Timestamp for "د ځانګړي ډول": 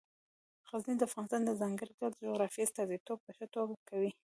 1.45-2.13